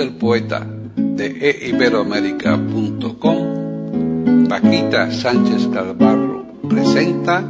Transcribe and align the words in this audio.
Del 0.00 0.14
poeta 0.14 0.66
de 0.96 1.50
eiberoamérica.com, 1.66 4.48
Paquita 4.48 5.12
Sánchez 5.12 5.68
Calvarro 5.68 6.46
presenta 6.70 7.44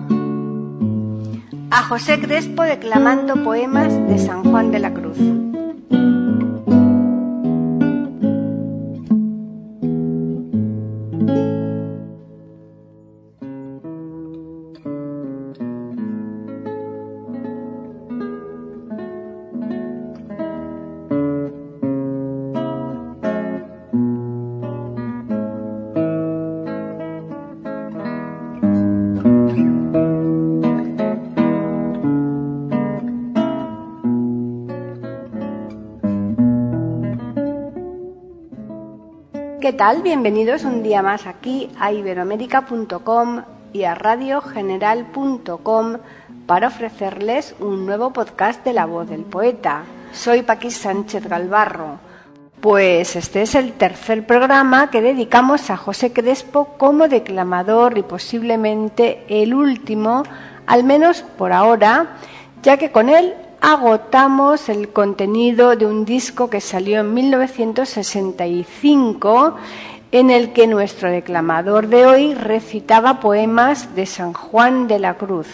a 1.70 1.82
José 1.84 2.18
Crespo 2.18 2.64
declamando 2.64 3.40
poemas 3.44 3.94
de 4.08 4.18
San 4.18 4.42
Juan 4.42 4.72
de 4.72 4.80
la 4.80 4.92
Cruz. 4.92 5.49
¿Qué 39.70 39.76
tal? 39.76 40.02
Bienvenidos 40.02 40.64
un 40.64 40.82
día 40.82 41.00
más 41.00 41.28
aquí 41.28 41.70
a 41.78 41.92
iberoamérica.com 41.92 43.42
y 43.72 43.84
a 43.84 43.94
radiogeneral.com 43.94 45.96
para 46.44 46.66
ofrecerles 46.66 47.54
un 47.60 47.86
nuevo 47.86 48.12
podcast 48.12 48.64
de 48.64 48.72
la 48.72 48.86
voz 48.86 49.08
del 49.08 49.22
poeta. 49.22 49.84
Soy 50.10 50.42
Paqui 50.42 50.72
Sánchez 50.72 51.28
Galvarro. 51.28 52.00
Pues 52.60 53.14
este 53.14 53.42
es 53.42 53.54
el 53.54 53.74
tercer 53.74 54.26
programa 54.26 54.90
que 54.90 55.02
dedicamos 55.02 55.70
a 55.70 55.76
José 55.76 56.12
Crespo 56.12 56.74
como 56.76 57.06
declamador 57.06 57.96
y 57.96 58.02
posiblemente 58.02 59.24
el 59.28 59.54
último, 59.54 60.24
al 60.66 60.82
menos 60.82 61.22
por 61.22 61.52
ahora, 61.52 62.16
ya 62.64 62.76
que 62.76 62.90
con 62.90 63.08
él 63.08 63.36
agotamos 63.60 64.68
el 64.68 64.88
contenido 64.88 65.76
de 65.76 65.86
un 65.86 66.04
disco 66.04 66.50
que 66.50 66.60
salió 66.60 67.00
en 67.00 67.14
1965 67.14 69.56
en 70.12 70.30
el 70.30 70.52
que 70.52 70.66
nuestro 70.66 71.08
declamador 71.10 71.88
de 71.88 72.06
hoy 72.06 72.34
recitaba 72.34 73.20
poemas 73.20 73.94
de 73.94 74.06
San 74.06 74.32
Juan 74.32 74.88
de 74.88 74.98
la 74.98 75.14
Cruz. 75.14 75.46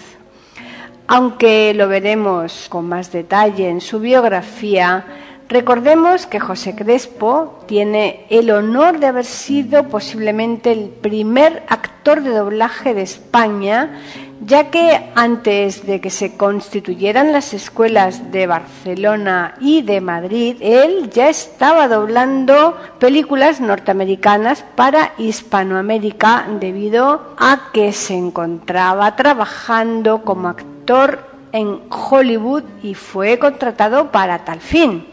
Aunque 1.08 1.72
lo 1.74 1.88
veremos 1.88 2.66
con 2.68 2.88
más 2.88 3.12
detalle 3.12 3.68
en 3.68 3.80
su 3.80 4.00
biografía, 4.00 5.04
recordemos 5.48 6.26
que 6.26 6.40
José 6.40 6.74
Crespo 6.74 7.60
tiene 7.66 8.26
el 8.30 8.50
honor 8.50 8.98
de 8.98 9.06
haber 9.06 9.24
sido 9.24 9.88
posiblemente 9.88 10.72
el 10.72 10.88
primer 10.88 11.62
actor 11.68 12.22
de 12.22 12.30
doblaje 12.30 12.94
de 12.94 13.02
España 13.02 14.00
ya 14.40 14.70
que 14.70 15.10
antes 15.14 15.86
de 15.86 16.00
que 16.00 16.10
se 16.10 16.36
constituyeran 16.36 17.32
las 17.32 17.54
escuelas 17.54 18.30
de 18.30 18.46
Barcelona 18.46 19.54
y 19.60 19.82
de 19.82 20.00
Madrid, 20.00 20.56
él 20.60 21.10
ya 21.10 21.28
estaba 21.28 21.88
doblando 21.88 22.76
películas 22.98 23.60
norteamericanas 23.60 24.64
para 24.74 25.12
Hispanoamérica 25.18 26.46
debido 26.60 27.34
a 27.38 27.70
que 27.72 27.92
se 27.92 28.14
encontraba 28.14 29.16
trabajando 29.16 30.22
como 30.22 30.48
actor 30.48 31.24
en 31.52 31.80
Hollywood 31.90 32.64
y 32.82 32.94
fue 32.94 33.38
contratado 33.38 34.10
para 34.10 34.44
tal 34.44 34.60
fin. 34.60 35.06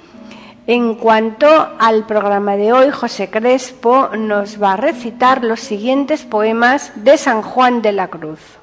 En 0.66 0.96
cuanto 0.96 1.48
al 1.78 2.06
programa 2.06 2.56
de 2.56 2.72
hoy, 2.72 2.90
José 2.92 3.30
Crespo 3.30 4.10
nos 4.18 4.62
va 4.62 4.74
a 4.74 4.78
recitar 4.78 5.44
los 5.44 5.60
siguientes 5.60 6.24
poemas 6.24 6.92
de 6.96 7.18
San 7.18 7.42
Juan 7.42 7.82
de 7.82 7.92
la 7.92 8.08
Cruz. 8.08 8.63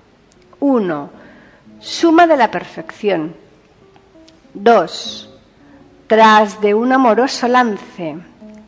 1. 0.61 1.11
Suma 1.81 2.27
de 2.27 2.37
la 2.37 2.51
perfección. 2.51 3.35
2. 4.53 5.31
Tras 6.07 6.61
de 6.61 6.75
un 6.75 6.93
amoroso 6.93 7.49
lance. 7.49 8.17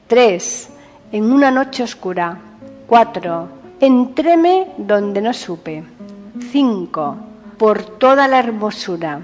3. 0.07 0.71
En 1.13 1.31
una 1.31 1.51
noche 1.51 1.83
oscura. 1.83 2.39
4. 2.87 3.49
Entréme 3.81 4.69
donde 4.79 5.21
no 5.21 5.35
supe. 5.35 5.85
5. 6.51 7.17
Por 7.59 7.83
toda 7.83 8.27
la 8.27 8.39
hermosura. 8.39 9.21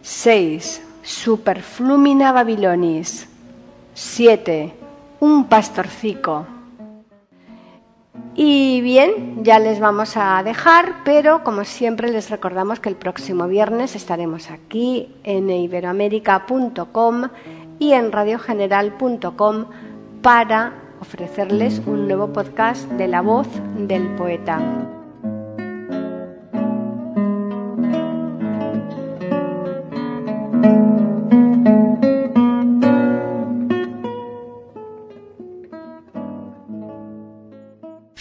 6. 0.00 0.82
Superflumina 1.02 2.32
Babilonis. 2.32 3.28
7. 3.92 4.72
Un 5.20 5.44
pastorcico. 5.44 6.55
Y 8.38 8.82
bien, 8.82 9.42
ya 9.44 9.58
les 9.58 9.80
vamos 9.80 10.18
a 10.18 10.42
dejar, 10.42 10.96
pero 11.06 11.42
como 11.42 11.64
siempre 11.64 12.10
les 12.10 12.28
recordamos 12.28 12.80
que 12.80 12.90
el 12.90 12.96
próximo 12.96 13.48
viernes 13.48 13.96
estaremos 13.96 14.50
aquí 14.50 15.08
en 15.24 15.48
iberoamérica.com 15.48 17.28
y 17.78 17.92
en 17.92 18.12
radiogeneral.com 18.12 19.64
para 20.20 20.74
ofrecerles 21.00 21.80
un 21.86 22.08
nuevo 22.08 22.30
podcast 22.30 22.86
de 22.92 23.08
la 23.08 23.22
voz 23.22 23.48
del 23.78 24.06
poeta. 24.16 24.60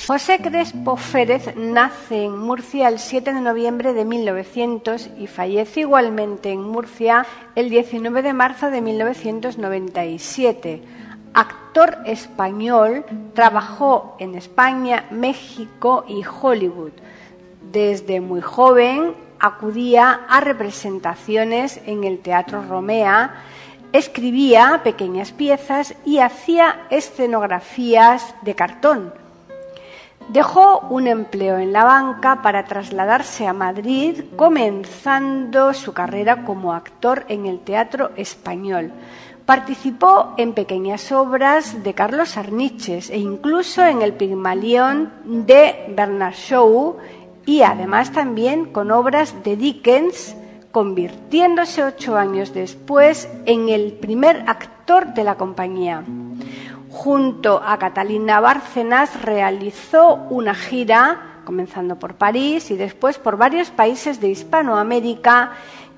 José 0.08 0.40
Crespo 0.40 0.98
Férez 0.98 1.56
nace 1.56 2.26
en 2.26 2.38
Murcia 2.38 2.90
el 2.90 3.00
7 3.00 3.34
de 3.34 3.42
noviembre 3.42 3.94
de 3.94 4.06
1900 4.06 5.10
y 5.18 5.26
fallece 5.26 5.80
igualmente 5.80 6.52
en 6.52 6.62
Murcia 6.62 7.26
el 7.56 7.72
19 7.72 8.22
de 8.22 8.34
marzo 8.34 8.70
de 8.70 8.82
1997. 8.82 10.84
Actor 11.34 11.98
español, 12.06 13.04
trabajó 13.34 14.16
en 14.20 14.36
España, 14.36 15.08
México 15.10 16.06
y 16.08 16.22
Hollywood. 16.24 16.92
Desde 17.72 18.22
muy 18.22 18.42
joven 18.42 19.16
acudía 19.40 20.22
a 20.30 20.40
representaciones 20.40 21.82
en 21.88 22.04
el 22.04 22.20
Teatro 22.20 22.62
Romea, 22.62 23.42
escribía 23.92 24.82
pequeñas 24.84 25.32
piezas 25.32 25.96
y 26.06 26.20
hacía 26.20 26.86
escenografías 26.92 28.36
de 28.44 28.54
cartón 28.54 29.25
Dejó 30.28 30.80
un 30.90 31.06
empleo 31.06 31.60
en 31.60 31.72
la 31.72 31.84
banca 31.84 32.42
para 32.42 32.66
trasladarse 32.66 33.46
a 33.46 33.54
Madrid, 33.54 34.24
comenzando 34.36 35.72
su 35.74 35.94
carrera 35.94 36.44
como 36.46 36.74
actor 36.74 37.26
en 37.28 37.46
el 37.46 37.60
teatro 37.60 38.10
español. 38.16 38.92
Participó 39.46 40.34
en 40.38 40.54
pequeñas 40.54 41.12
obras 41.12 41.84
de 41.84 41.94
Carlos 41.94 42.38
Arniches 42.38 43.12
e 43.12 43.20
incluso 43.20 43.86
en 43.86 44.02
el 44.02 44.14
Pigmalión 44.14 45.14
de 45.26 45.94
Bernard 45.96 46.34
Shaw 46.34 46.98
y 47.46 47.62
además 47.62 48.12
también 48.12 48.66
con 48.66 48.90
obras 48.90 49.44
de 49.44 49.56
Dickens, 49.56 50.36
convirtiéndose 50.72 51.84
ocho 51.84 52.18
años 52.18 52.52
después 52.52 53.30
en 53.46 53.70
el 53.70 53.94
primer 53.94 54.44
actor 54.48 55.14
de 55.14 55.24
la 55.24 55.36
compañía 55.36 56.04
junto 56.96 57.62
a 57.64 57.78
Catalina 57.78 58.40
Bárcenas 58.40 59.22
realizó 59.22 60.16
una 60.30 60.56
gira, 60.56 61.42
comenzando 61.44 62.00
por 62.00 62.16
París 62.16 62.72
y 62.72 62.78
después 62.78 63.20
por 63.20 63.36
varios 63.36 63.70
países 63.70 64.22
de 64.22 64.30
Hispanoamérica, 64.30 65.52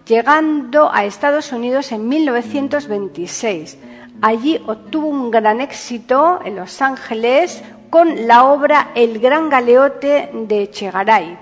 llegando 0.08 0.92
a 0.92 1.06
Estados 1.06 1.52
Unidos 1.52 1.92
en 1.92 2.10
1926. 2.10 3.78
Allí 4.24 4.60
obtuvo 4.66 5.08
un 5.08 5.30
gran 5.30 5.62
éxito 5.62 6.40
en 6.44 6.56
Los 6.56 6.82
Ángeles 6.82 7.64
con 7.92 8.28
la 8.28 8.46
obra 8.46 8.90
El 8.96 9.20
Gran 9.20 9.50
Galeote 9.50 10.32
de 10.34 10.72
Chegaray. 10.72 11.38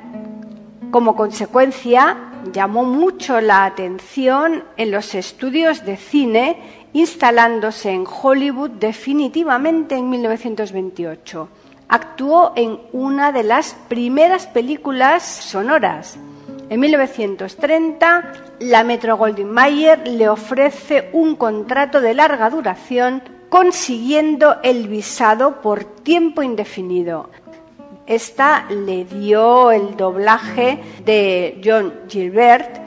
Como 0.91 1.15
consecuencia, 1.15 2.17
llamó 2.51 2.83
mucho 2.83 3.39
la 3.39 3.63
atención 3.63 4.65
en 4.75 4.91
los 4.91 5.15
estudios 5.15 5.85
de 5.85 5.95
cine, 5.95 6.84
instalándose 6.95 7.91
en 7.91 8.05
Hollywood 8.07 8.69
definitivamente 8.69 9.95
en 9.95 10.09
1928. 10.09 11.49
Actuó 11.89 12.53
en 12.55 12.79
una 12.93 13.33
de 13.33 13.43
las 13.43 13.75
primeras 13.89 14.47
películas 14.47 15.23
sonoras. 15.23 16.17
En 16.69 16.79
1930, 16.79 18.31
la 18.59 18.85
Metro 18.85 19.17
Goldwyn 19.17 19.51
Mayer 19.51 20.07
le 20.07 20.29
ofrece 20.29 21.09
un 21.11 21.35
contrato 21.35 21.99
de 21.99 22.13
larga 22.13 22.49
duración 22.49 23.21
consiguiendo 23.49 24.55
el 24.63 24.87
visado 24.87 25.61
por 25.61 25.83
tiempo 25.83 26.43
indefinido. 26.43 27.29
Esta 28.07 28.67
le 28.69 29.03
dio 29.03 29.71
el 29.71 29.97
doblaje 29.97 30.81
de 31.03 31.59
John 31.61 31.93
Gilbert 32.07 32.79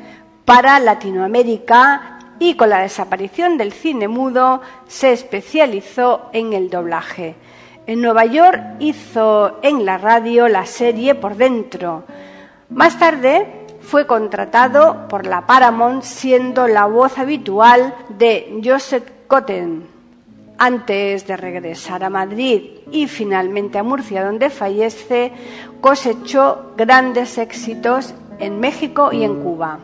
para 0.47 0.81
Latinoamérica 0.81 2.18
y 2.39 2.55
con 2.55 2.71
la 2.71 2.83
desaparición 2.83 3.59
del 3.59 3.73
cine 3.73 4.09
mudo 4.09 4.61
se 4.87 5.13
especializó 5.13 6.31
en 6.33 6.53
el 6.53 6.71
doblaje. 6.71 7.35
En 7.87 8.03
Nueva 8.03 8.27
York 8.27 8.61
hizo 8.81 9.59
en 9.63 9.85
la 9.85 9.99
radio 9.99 10.49
la 10.49 10.67
serie 10.67 11.15
Por 11.15 11.37
Dentro. 11.37 12.05
Más 12.71 12.99
tarde 12.99 13.67
fue 13.81 14.07
contratado 14.07 15.09
por 15.09 15.27
la 15.27 15.47
Paramount 15.47 16.03
siendo 16.03 16.69
la 16.69 16.85
voz 16.87 17.19
habitual 17.19 17.95
de 18.11 18.61
Joseph 18.63 19.05
Cotten 19.27 19.99
antes 20.59 21.27
de 21.27 21.37
regresar 21.37 22.05
a 22.05 22.11
Madrid 22.11 22.81
y 22.91 23.07
finalmente 23.07 23.79
a 23.79 23.83
Murcia, 23.83 24.25
donde 24.25 24.51
fallece, 24.51 25.33
cosechó 25.81 26.73
grandes 26.77 27.39
éxitos 27.39 28.15
en 28.39 28.61
México 28.61 29.11
y 29.13 29.23
en 29.23 29.43
Cuba. 29.43 29.79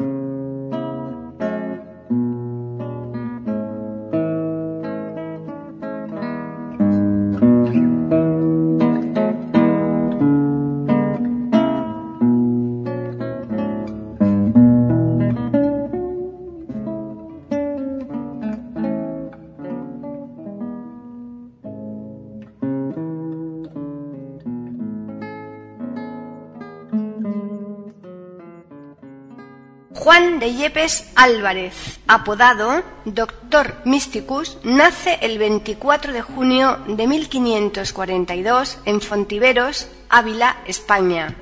Juan 30.04 30.38
de 30.38 30.52
Yepes 30.52 31.10
Álvarez, 31.14 31.98
apodado 32.06 32.82
Doctor 33.06 33.76
Mysticus, 33.86 34.58
nace 34.62 35.16
el 35.22 35.38
24 35.38 36.12
de 36.12 36.20
junio 36.20 36.76
de 36.86 37.06
1542 37.06 38.80
en 38.84 39.00
Fontiveros, 39.00 39.88
Ávila, 40.10 40.58
España. 40.66 41.34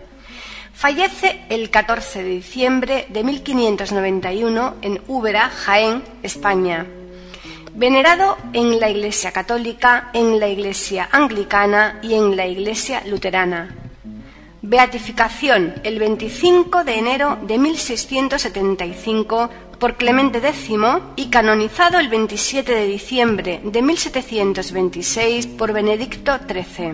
Fallece 0.73 1.45
el 1.49 1.71
14 1.71 2.23
de 2.23 2.29
diciembre 2.29 3.07
de 3.09 3.25
1591 3.25 4.77
en 4.81 5.03
Úbeda, 5.09 5.49
Jaén, 5.49 6.05
España. 6.23 6.87
Venerado 7.75 8.37
en 8.53 8.79
la 8.79 8.89
Iglesia 8.91 9.33
Católica, 9.33 10.11
en 10.13 10.39
la 10.39 10.47
Iglesia 10.47 11.09
Anglicana 11.11 11.99
y 12.01 12.15
en 12.15 12.37
la 12.37 12.47
Iglesia 12.47 13.03
Luterana 13.07 13.82
Beatificación 14.65 15.75
el 15.83 15.99
25 15.99 16.85
de 16.85 16.97
enero 16.97 17.37
de 17.43 17.59
1675 17.59 19.51
por 19.81 19.97
Clemente 19.97 20.39
X 20.39 20.71
y 21.17 21.31
canonizado 21.31 21.99
el 21.99 22.09
27 22.09 22.73
de 22.73 22.87
diciembre 22.87 23.61
de 23.65 23.83
1726 23.83 25.49
por 25.49 25.73
Benedicto 25.73 26.39
XIII. 26.49 26.93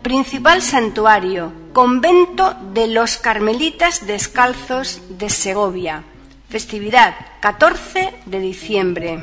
Principal 0.00 0.62
santuario, 0.62 1.52
convento 1.74 2.54
de 2.72 2.86
los 2.86 3.18
Carmelitas 3.18 4.06
Descalzos 4.06 5.02
de 5.18 5.28
Segovia. 5.28 6.02
Festividad 6.48 7.14
14 7.40 8.14
de 8.24 8.40
diciembre. 8.40 9.22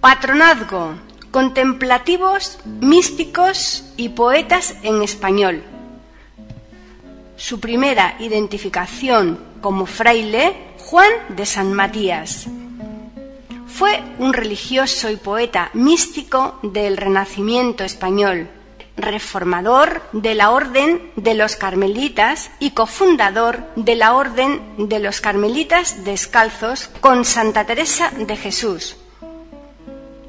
Patronazgo, 0.00 0.94
contemplativos, 1.32 2.60
místicos 2.80 3.92
y 3.96 4.10
poetas 4.10 4.76
en 4.84 5.02
español 5.02 5.64
su 7.36 7.60
primera 7.60 8.16
identificación 8.18 9.38
como 9.60 9.86
fraile, 9.86 10.54
Juan 10.78 11.10
de 11.30 11.46
San 11.46 11.72
Matías. 11.72 12.46
Fue 13.66 14.02
un 14.18 14.32
religioso 14.32 15.10
y 15.10 15.16
poeta 15.16 15.70
místico 15.74 16.58
del 16.62 16.96
Renacimiento 16.96 17.84
español, 17.84 18.48
reformador 18.96 20.02
de 20.12 20.34
la 20.34 20.50
Orden 20.50 21.12
de 21.16 21.34
los 21.34 21.56
Carmelitas 21.56 22.50
y 22.58 22.70
cofundador 22.70 23.66
de 23.76 23.94
la 23.94 24.14
Orden 24.14 24.88
de 24.88 24.98
los 24.98 25.20
Carmelitas 25.20 26.04
Descalzos 26.04 26.88
con 27.00 27.24
Santa 27.24 27.66
Teresa 27.66 28.10
de 28.16 28.36
Jesús. 28.36 28.96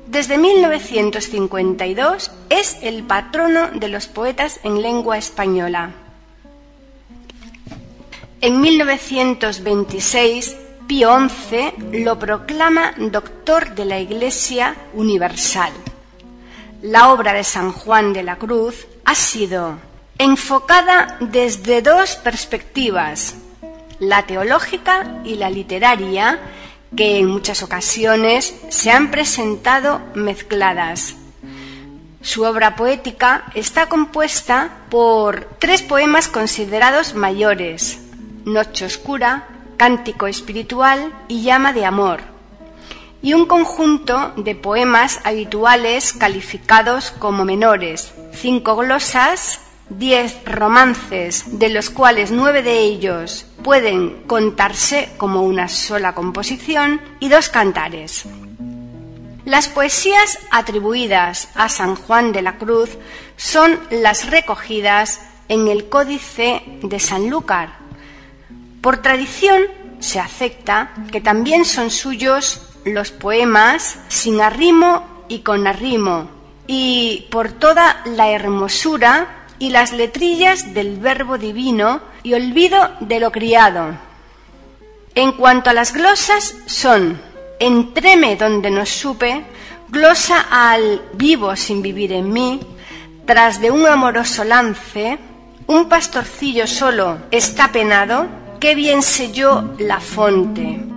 Desde 0.08 0.38
1952 0.38 2.32
es 2.50 2.78
el 2.82 3.04
patrono 3.04 3.68
de 3.72 3.88
los 3.88 4.08
poetas 4.08 4.60
en 4.64 4.82
lengua 4.82 5.18
española. 5.18 6.07
En 8.40 8.62
1926, 8.62 10.56
Pío 10.88 11.18
XI 11.28 12.04
lo 12.04 12.20
proclama 12.20 12.94
doctor 12.96 13.74
de 13.74 13.84
la 13.86 14.00
Iglesia 14.00 14.76
Universal. 14.94 15.72
La 16.84 17.10
obra 17.10 17.34
de 17.34 17.44
San 17.44 17.72
Juan 17.72 18.14
de 18.14 18.22
la 18.22 18.36
Cruz 18.36 18.86
ha 19.06 19.16
sido 19.16 19.80
enfocada 20.20 21.18
desde 21.20 21.82
dos 21.82 22.16
perspectivas, 22.18 23.38
la 23.98 24.28
teológica 24.28 25.20
y 25.24 25.34
la 25.36 25.50
literaria, 25.50 26.40
que 26.96 27.18
en 27.18 27.26
muchas 27.26 27.64
ocasiones 27.64 28.54
se 28.70 28.92
han 28.92 29.10
presentado 29.10 30.00
mezcladas. 30.14 31.16
Su 32.22 32.44
obra 32.44 32.76
poética 32.76 33.46
está 33.56 33.90
compuesta 33.90 34.86
por 34.92 35.50
tres 35.58 35.82
poemas 35.82 36.28
considerados 36.28 37.16
mayores, 37.16 38.07
Noche 38.48 38.86
Oscura, 38.86 39.46
Cántico 39.76 40.26
Espiritual 40.26 41.14
y 41.28 41.44
Llama 41.44 41.74
de 41.74 41.86
Amor, 41.86 42.22
y 43.22 43.34
un 43.34 43.46
conjunto 43.46 44.32
de 44.38 44.56
poemas 44.56 45.20
habituales 45.26 46.14
calificados 46.14 47.12
como 47.12 47.44
menores, 47.44 48.14
cinco 48.32 48.78
glosas, 48.78 49.60
diez 49.90 50.38
romances, 50.46 51.60
de 51.60 51.68
los 51.68 51.90
cuales 51.90 52.32
nueve 52.32 52.64
de 52.64 52.80
ellos 52.80 53.46
pueden 53.64 54.24
contarse 54.24 55.10
como 55.18 55.42
una 55.42 55.68
sola 55.68 56.16
composición, 56.16 57.02
y 57.20 57.28
dos 57.28 57.50
cantares. 57.50 58.24
Las 59.44 59.68
poesías 59.68 60.40
atribuidas 60.52 61.50
a 61.54 61.68
San 61.68 61.96
Juan 61.96 62.32
de 62.32 62.44
la 62.44 62.58
Cruz 62.58 62.92
son 63.36 63.78
las 63.92 64.30
recogidas 64.30 65.20
en 65.50 65.68
el 65.68 65.90
Códice 65.90 66.64
de 66.82 67.00
Sanlúcar, 67.00 67.87
por 68.88 69.02
tradición 69.02 69.64
se 70.00 70.18
acepta 70.18 70.94
que 71.12 71.20
también 71.20 71.66
son 71.66 71.92
suyos 71.92 72.62
los 72.86 73.12
poemas 73.12 74.00
sin 74.08 74.40
arrimo 74.40 75.26
y 75.28 75.40
con 75.40 75.68
arrimo, 75.68 76.30
y 76.68 77.28
por 77.30 77.52
toda 77.52 78.02
la 78.06 78.30
hermosura 78.30 79.46
y 79.60 79.72
las 79.72 79.92
letrillas 79.92 80.74
del 80.74 81.02
verbo 81.02 81.38
divino 81.38 82.00
y 82.24 82.34
olvido 82.34 82.92
de 83.02 83.20
lo 83.20 83.30
criado. 83.30 83.90
En 85.16 85.34
cuanto 85.34 85.70
a 85.70 85.74
las 85.74 85.92
glosas, 85.92 86.56
son 86.66 87.20
Entreme 87.60 88.38
donde 88.38 88.72
no 88.72 88.86
supe, 88.86 89.44
glosa 89.90 90.46
al 90.50 91.02
vivo 91.12 91.58
sin 91.58 91.82
vivir 91.82 92.14
en 92.14 92.32
mí, 92.32 92.62
tras 93.26 93.60
de 93.60 93.70
un 93.70 93.86
amoroso 93.86 94.46
lance, 94.46 95.20
un 95.68 95.90
pastorcillo 95.90 96.66
solo 96.68 97.18
está 97.32 97.74
penado, 97.74 98.47
qué 98.60 98.76
bien 98.76 99.02
yo 99.32 99.64
la 99.80 100.00
fonte. 100.00 100.97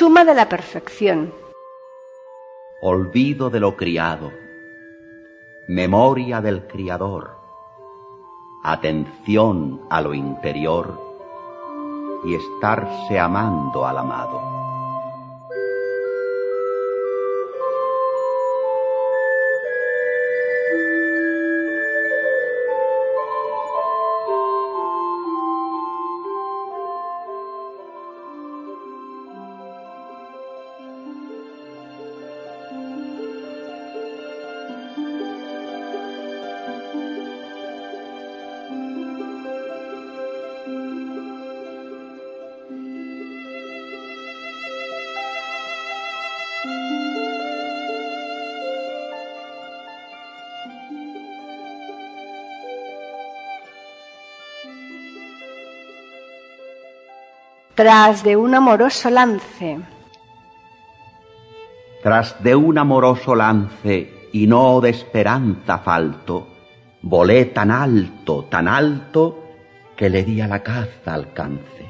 Suma 0.00 0.24
de 0.24 0.34
la 0.34 0.48
perfección. 0.48 1.30
olvido 2.80 3.50
de 3.50 3.60
lo 3.60 3.76
criado, 3.76 4.32
memoria 5.68 6.40
del 6.40 6.66
Criador, 6.66 7.36
atención 8.64 9.82
a 9.90 10.00
lo 10.00 10.14
interior 10.14 10.98
y 12.24 12.34
estarse 12.34 13.18
amando 13.18 13.84
al 13.84 13.98
amado. 13.98 14.59
Tras 57.80 58.22
de 58.22 58.36
un 58.36 58.54
amoroso 58.54 59.08
lance. 59.08 59.78
Tras 62.02 62.42
de 62.42 62.54
un 62.54 62.76
amoroso 62.76 63.34
lance 63.34 64.28
y 64.34 64.46
no 64.46 64.82
de 64.82 64.90
esperanza 64.90 65.78
falto, 65.78 66.46
volé 67.00 67.46
tan 67.46 67.70
alto, 67.70 68.44
tan 68.50 68.68
alto, 68.68 69.44
que 69.96 70.10
le 70.10 70.24
di 70.24 70.42
a 70.42 70.46
la 70.46 70.62
caza 70.62 71.14
alcance. 71.14 71.86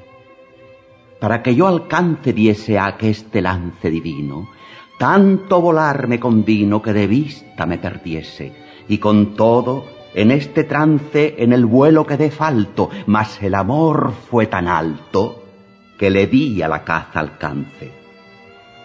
Para 1.19 1.43
que 1.43 1.57
yo 1.57 1.67
alcance 1.67 2.33
diese 2.33 2.79
a 2.79 2.87
aqueste 2.87 3.43
lance 3.43 3.91
divino, 3.91 4.49
tanto 4.97 5.61
volar 5.61 6.07
me 6.07 6.21
convino 6.21 6.81
que 6.81 6.93
de 6.93 7.09
vista 7.09 7.67
me 7.67 7.79
perdiese, 7.79 8.53
y 8.87 8.99
con 8.99 9.35
todo, 9.35 9.87
en 10.15 10.31
este 10.31 10.63
trance 10.63 11.35
en 11.39 11.53
el 11.53 11.67
vuelo 11.67 12.07
quedé 12.07 12.31
falto, 12.31 12.91
mas 13.07 13.43
el 13.43 13.57
amor 13.57 14.13
fue 14.31 14.47
tan 14.47 14.69
alto 14.69 15.41
que 16.01 16.09
le 16.09 16.29
di 16.29 16.63
a 16.63 16.69
la 16.69 16.83
caza 16.83 17.21
alcance. 17.21 17.93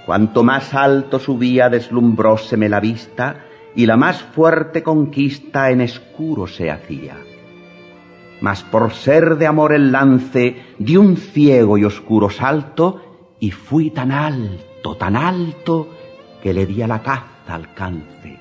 Cuanto 0.05 0.43
más 0.43 0.73
alto 0.73 1.17
subía 1.17 1.69
deslumbróseme 1.69 2.67
la 2.67 2.81
vista 2.81 3.45
y 3.73 3.85
la 3.85 3.95
más 3.95 4.21
fuerte 4.21 4.83
conquista 4.83 5.71
en 5.71 5.79
escuro 5.79 6.45
se 6.45 6.69
hacía. 6.69 7.15
Mas 8.41 8.63
por 8.63 8.91
ser 8.91 9.37
de 9.37 9.47
amor 9.47 9.71
el 9.71 9.93
lance 9.93 10.57
di 10.77 10.97
un 10.97 11.15
ciego 11.15 11.77
y 11.77 11.85
oscuro 11.85 12.29
salto 12.29 13.35
y 13.39 13.51
fui 13.51 13.91
tan 13.91 14.11
alto, 14.11 14.97
tan 14.97 15.15
alto 15.15 15.87
que 16.43 16.53
le 16.53 16.65
di 16.65 16.81
a 16.81 16.87
la 16.87 17.01
caza 17.01 17.55
alcance. 17.55 18.37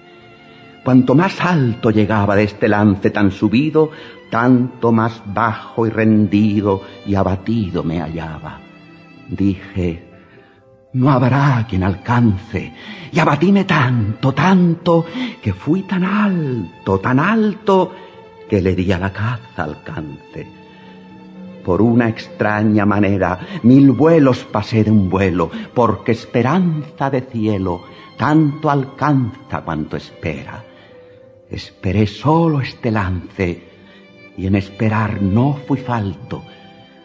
Cuanto 0.82 1.14
más 1.14 1.40
alto 1.40 1.92
llegaba 1.92 2.34
de 2.34 2.42
este 2.42 2.66
lance 2.66 3.10
tan 3.10 3.30
subido, 3.30 3.92
tanto 4.30 4.90
más 4.90 5.22
bajo 5.26 5.86
y 5.86 5.90
rendido 5.90 6.82
y 7.06 7.14
abatido 7.14 7.84
me 7.84 8.00
hallaba. 8.00 8.63
Dije, 9.28 10.14
no 10.94 11.10
habrá 11.10 11.66
quien 11.68 11.82
alcance, 11.82 12.72
y 13.12 13.18
abatíme 13.18 13.64
tanto, 13.64 14.32
tanto, 14.32 15.04
que 15.42 15.52
fui 15.52 15.82
tan 15.82 16.04
alto, 16.04 17.00
tan 17.00 17.18
alto, 17.18 17.92
que 18.48 18.60
le 18.60 18.74
di 18.74 18.92
a 18.92 18.98
la 18.98 19.12
caza 19.12 19.64
alcance. 19.64 20.46
Por 21.64 21.80
una 21.80 22.08
extraña 22.08 22.84
manera, 22.84 23.40
mil 23.62 23.90
vuelos 23.92 24.44
pasé 24.44 24.84
de 24.84 24.90
un 24.90 25.08
vuelo, 25.08 25.50
porque 25.74 26.12
esperanza 26.12 27.10
de 27.10 27.22
cielo 27.22 27.82
tanto 28.16 28.70
alcanza 28.70 29.62
cuanto 29.62 29.96
espera. 29.96 30.62
Esperé 31.50 32.06
solo 32.06 32.60
este 32.60 32.90
lance, 32.90 33.62
y 34.36 34.46
en 34.46 34.56
esperar 34.56 35.22
no 35.22 35.58
fui 35.66 35.78
falto, 35.78 36.42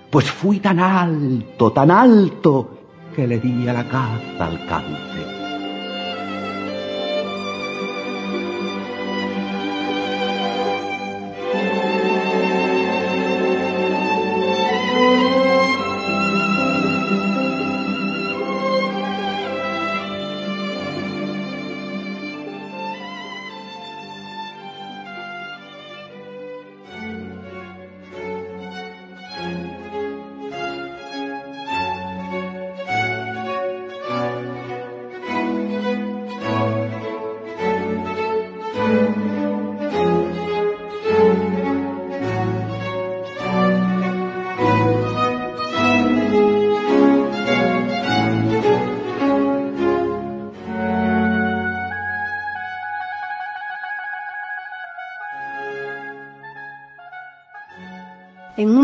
pues 0.10 0.30
fui 0.32 0.60
tan 0.60 0.80
alto, 0.80 1.72
tan 1.72 1.92
alto, 1.92 2.70
que 3.16 3.28
le 3.28 3.40
di 3.40 3.68
a 3.68 3.74
la 3.74 3.88
caza 3.88 4.46
alcance. 4.46 5.39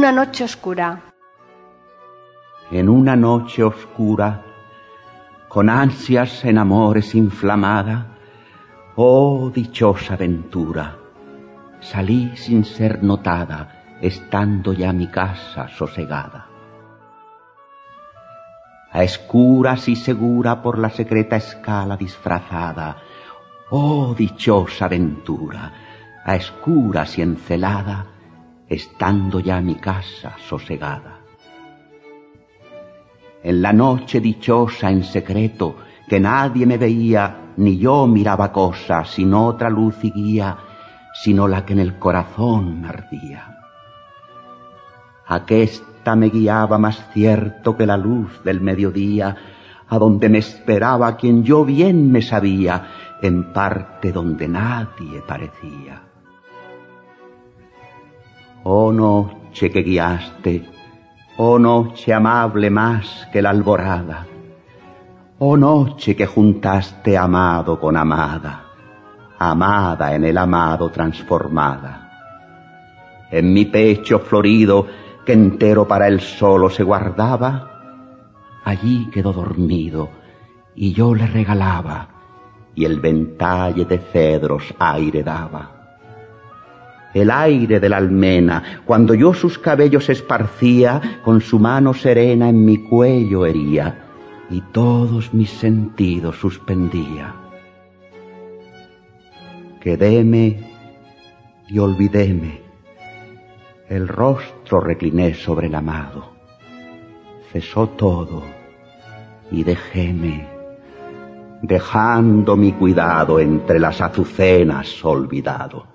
Una 0.06 0.24
noche 0.24 0.44
oscura. 0.44 1.02
En 2.70 2.90
una 2.90 3.16
noche 3.16 3.64
oscura, 3.64 4.40
con 5.48 5.68
ansias 5.68 6.46
en 6.46 6.60
amores 6.60 7.16
inflamada, 7.16 8.06
oh 8.98 9.50
dichosa 9.50 10.16
ventura, 10.16 10.96
salí 11.80 12.38
sin 12.38 12.66
ser 12.66 13.02
notada, 13.02 13.98
estando 14.00 14.74
ya 14.74 14.94
mi 14.94 15.08
casa 15.08 15.70
sosegada. 15.70 16.50
A 18.92 19.04
escuras 19.04 19.90
y 19.90 19.96
segura 19.96 20.62
por 20.62 20.78
la 20.78 20.92
secreta 20.92 21.38
escala 21.38 21.98
disfrazada, 21.98 22.98
oh 23.72 24.14
dichosa 24.16 24.88
ventura, 24.88 25.74
a 26.24 26.36
escuras 26.36 27.18
y 27.18 27.24
encelada, 27.24 28.06
estando 28.68 29.40
ya 29.40 29.62
mi 29.62 29.76
casa 29.76 30.36
sosegada. 30.48 31.20
En 33.44 33.62
la 33.62 33.72
noche 33.74 34.20
dichosa 34.20 34.90
en 34.90 35.04
secreto, 35.04 35.76
que 36.08 36.20
nadie 36.20 36.66
me 36.66 36.78
veía, 36.78 37.54
ni 37.58 37.78
yo 37.78 38.08
miraba 38.08 38.52
cosa, 38.52 39.06
sin 39.06 39.34
otra 39.34 39.70
luz 39.70 39.96
y 40.04 40.12
guía, 40.12 40.58
sino 41.14 41.48
la 41.48 41.66
que 41.66 41.74
en 41.74 41.80
el 41.80 42.00
corazón 42.00 42.86
ardía. 42.86 43.60
Aquesta 45.28 46.16
me 46.16 46.30
guiaba 46.30 46.78
más 46.78 47.10
cierto 47.14 47.76
que 47.78 47.86
la 47.86 47.98
luz 47.98 48.44
del 48.44 48.62
mediodía, 48.62 49.36
a 49.88 49.98
donde 49.98 50.30
me 50.30 50.40
esperaba 50.40 51.16
quien 51.16 51.44
yo 51.44 51.66
bien 51.66 52.12
me 52.12 52.22
sabía, 52.22 52.88
en 53.22 53.54
parte 53.54 54.12
donde 54.12 54.48
nadie 54.48 55.22
parecía. 55.26 56.05
Oh 58.68 58.92
noche 58.92 59.70
que 59.70 59.84
guiaste, 59.84 60.68
oh 61.38 61.60
noche 61.60 62.12
amable 62.12 62.72
más 62.72 63.28
que 63.32 63.40
la 63.40 63.52
alborada, 63.52 64.26
oh 65.38 65.56
noche 65.56 66.16
que 66.16 66.26
juntaste 66.26 67.16
amado 67.16 67.80
con 67.80 67.96
amada, 67.96 68.64
amada 69.38 70.16
en 70.16 70.24
el 70.24 70.36
amado 70.36 70.90
transformada. 70.90 72.10
En 73.30 73.54
mi 73.54 73.66
pecho 73.66 74.18
florido 74.18 74.88
que 75.24 75.34
entero 75.34 75.88
para 75.88 76.08
él 76.08 76.20
solo 76.20 76.72
se 76.72 76.82
guardaba, 76.82 77.70
allí 78.64 79.12
quedó 79.12 79.32
dormido 79.32 80.10
y 80.74 80.92
yo 80.92 81.14
le 81.14 81.28
regalaba 81.28 82.08
y 82.74 82.84
el 82.86 83.00
ventalle 83.00 83.86
de 83.86 84.00
cedros 84.00 84.74
aire 84.80 85.22
daba. 85.22 85.75
El 87.16 87.32
aire 87.32 87.80
de 87.80 87.88
la 87.88 87.96
almena, 87.96 88.82
cuando 88.84 89.14
yo 89.14 89.34
sus 89.34 89.58
cabellos 89.58 90.10
esparcía, 90.10 91.22
con 91.24 91.40
su 91.40 91.60
mano 91.60 91.94
serena 91.94 92.50
en 92.50 92.66
mi 92.66 92.78
cuello 92.78 93.46
hería 93.46 94.04
y 94.50 94.60
todos 94.60 95.34
mis 95.34 95.50
sentidos 95.50 96.36
suspendía. 96.36 97.34
Quedéme 99.80 100.60
y 101.70 101.80
olvidéme, 101.80 102.60
el 103.88 104.10
rostro 104.10 104.82
recliné 104.82 105.36
sobre 105.36 105.68
el 105.68 105.76
amado, 105.76 106.34
cesó 107.50 107.88
todo 107.88 108.44
y 109.52 109.64
dejéme, 109.64 110.50
dejando 111.62 112.58
mi 112.58 112.74
cuidado 112.74 113.40
entre 113.40 113.80
las 113.80 114.02
azucenas 114.02 115.06
olvidado. 115.06 115.95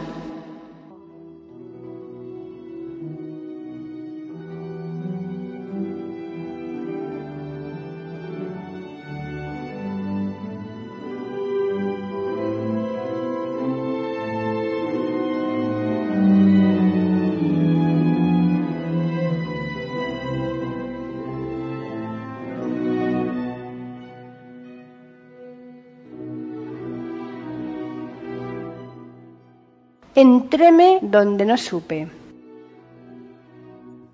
Entréme 30.21 30.99
donde 31.01 31.45
no 31.47 31.57
supe. 31.57 32.07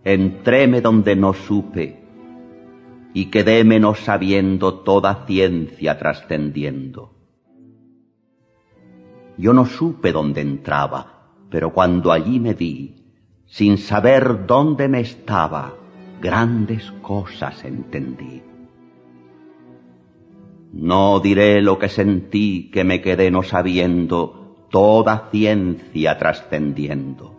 Entréme 0.06 0.80
donde 0.80 1.17
no 1.17 1.34
supe 1.34 1.86
y 3.13 3.26
quedéme 3.26 3.82
no 3.82 3.93
sabiendo 3.93 4.76
toda 4.89 5.26
ciencia 5.26 5.98
trascendiendo. 5.98 7.12
Yo 9.38 9.52
no 9.52 9.65
supe 9.65 10.13
dónde 10.13 10.39
entraba, 10.39 11.34
pero 11.50 11.74
cuando 11.74 12.13
allí 12.13 12.39
me 12.39 12.54
di, 12.54 13.12
sin 13.46 13.78
saber 13.78 14.46
dónde 14.46 14.88
me 14.88 15.02
estaba, 15.02 15.74
grandes 16.22 16.89
cosas 17.02 17.65
entendí. 17.65 18.43
No 20.72 21.20
diré 21.20 21.62
lo 21.62 21.78
que 21.78 21.89
sentí 21.89 22.72
que 22.72 22.86
me 22.86 23.02
quedé 23.02 23.30
no 23.30 23.43
sabiendo, 23.43 24.37
toda 24.69 25.30
ciencia 25.32 26.17
trascendiendo. 26.17 27.36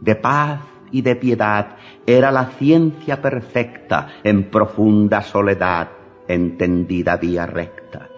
De 0.00 0.16
paz 0.16 0.60
y 0.90 1.02
de 1.02 1.16
piedad 1.16 1.76
era 2.06 2.30
la 2.30 2.46
ciencia 2.46 3.20
perfecta 3.20 4.08
en 4.24 4.50
profunda 4.50 5.22
soledad, 5.22 5.88
entendida 6.26 7.16
vía 7.16 7.46
recta. 7.46 8.08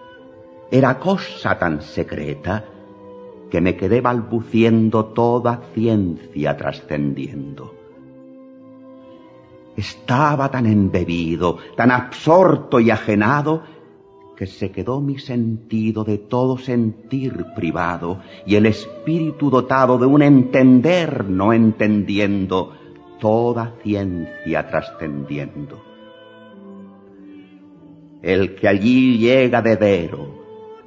Era 0.71 0.97
cosa 0.99 1.57
tan 1.59 1.81
secreta 1.81 2.65
que 3.51 3.61
me 3.61 3.75
quedé 3.75 4.01
balbuciendo 4.01 5.05
toda 5.05 5.61
ciencia 5.73 6.57
trascendiendo. 6.57 7.75
Estaba 9.75 10.49
tan 10.49 10.65
embebido, 10.65 11.57
tan 11.75 11.91
absorto 11.91 12.79
y 12.79 12.89
ajenado, 12.89 13.63
que 14.35 14.47
se 14.47 14.71
quedó 14.71 14.99
mi 14.99 15.19
sentido 15.19 16.03
de 16.03 16.17
todo 16.17 16.57
sentir 16.57 17.45
privado 17.55 18.21
y 18.45 18.55
el 18.55 18.65
espíritu 18.65 19.49
dotado 19.49 19.97
de 19.97 20.05
un 20.05 20.21
entender 20.21 21.25
no 21.25 21.53
entendiendo, 21.53 22.73
toda 23.19 23.75
ciencia 23.83 24.67
trascendiendo. 24.67 25.81
El 28.21 28.55
que 28.55 28.67
allí 28.67 29.17
llega 29.17 29.61
de 29.61 29.75
vero, 29.75 30.27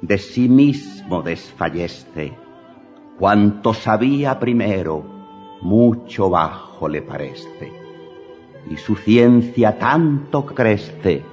de 0.01 0.17
sí 0.17 0.49
mismo 0.49 1.21
desfallece, 1.21 2.33
cuanto 3.17 3.73
sabía 3.73 4.39
primero, 4.39 5.03
mucho 5.61 6.29
bajo 6.29 6.87
le 6.87 7.01
parece, 7.01 7.71
y 8.69 8.77
su 8.77 8.95
ciencia 8.95 9.77
tanto 9.79 10.45
crece, 10.45 11.23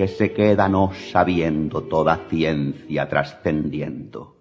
que 0.00 0.08
se 0.08 0.32
queda 0.32 0.66
no 0.66 0.92
sabiendo 1.12 1.82
toda 1.82 2.20
ciencia 2.30 3.06
trascendiendo. 3.06 4.34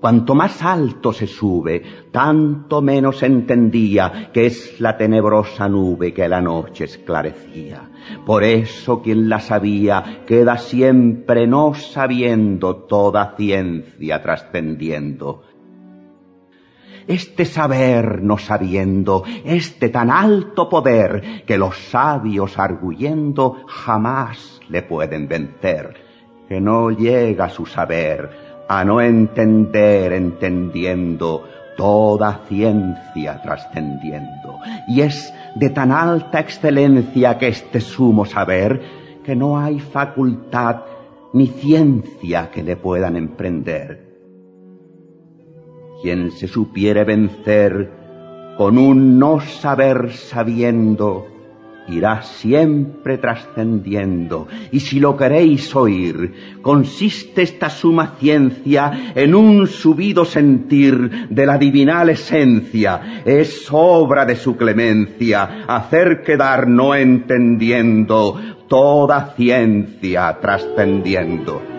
Cuanto 0.00 0.36
más 0.36 0.62
alto 0.62 1.12
se 1.12 1.26
sube, 1.26 1.82
tanto 2.12 2.80
menos 2.80 3.24
entendía 3.24 4.30
que 4.32 4.46
es 4.46 4.80
la 4.80 4.96
tenebrosa 4.96 5.68
nube 5.68 6.14
que 6.14 6.28
la 6.28 6.40
noche 6.40 6.84
esclarecía. 6.84 7.90
Por 8.24 8.44
eso 8.44 9.02
quien 9.02 9.28
la 9.28 9.40
sabía 9.40 10.22
queda 10.24 10.56
siempre 10.56 11.48
no 11.48 11.74
sabiendo 11.74 12.76
toda 12.76 13.34
ciencia 13.36 14.22
trascendiendo 14.22 15.42
este 17.06 17.44
saber 17.44 18.22
no 18.22 18.38
sabiendo, 18.38 19.24
este 19.44 19.88
tan 19.88 20.10
alto 20.10 20.68
poder 20.68 21.44
que 21.46 21.58
los 21.58 21.76
sabios 21.76 22.58
arguyendo 22.58 23.64
jamás 23.66 24.60
le 24.68 24.82
pueden 24.82 25.28
vencer, 25.28 25.94
que 26.48 26.60
no 26.60 26.90
llega 26.90 27.48
su 27.48 27.66
saber 27.66 28.64
a 28.68 28.84
no 28.84 29.00
entender 29.00 30.12
entendiendo 30.12 31.44
toda 31.76 32.40
ciencia 32.48 33.42
trascendiendo. 33.42 34.58
Y 34.88 35.02
es 35.02 35.32
de 35.54 35.70
tan 35.70 35.92
alta 35.92 36.40
excelencia 36.40 37.38
que 37.38 37.48
este 37.48 37.80
sumo 37.80 38.24
saber 38.24 38.80
que 39.24 39.34
no 39.34 39.58
hay 39.58 39.80
facultad 39.80 40.82
ni 41.32 41.48
ciencia 41.48 42.50
que 42.50 42.62
le 42.62 42.76
puedan 42.76 43.16
emprender 43.16 44.03
quien 46.04 46.32
se 46.32 46.48
supiere 46.48 47.02
vencer 47.02 47.90
con 48.58 48.76
un 48.76 49.18
no 49.18 49.40
saber 49.40 50.12
sabiendo, 50.12 51.26
irá 51.88 52.20
siempre 52.20 53.16
trascendiendo. 53.16 54.46
Y 54.70 54.80
si 54.80 55.00
lo 55.00 55.16
queréis 55.16 55.74
oír, 55.74 56.60
consiste 56.60 57.40
esta 57.40 57.70
suma 57.70 58.16
ciencia 58.20 59.12
en 59.14 59.34
un 59.34 59.66
subido 59.66 60.26
sentir 60.26 61.28
de 61.30 61.46
la 61.46 61.56
divinal 61.56 62.10
esencia. 62.10 63.22
Es 63.24 63.66
obra 63.70 64.26
de 64.26 64.36
su 64.36 64.58
clemencia 64.58 65.64
hacer 65.66 66.22
quedar 66.22 66.68
no 66.68 66.94
entendiendo 66.94 68.38
toda 68.68 69.32
ciencia 69.38 70.36
trascendiendo. 70.38 71.73